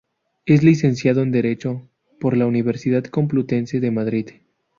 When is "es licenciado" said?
0.47-1.21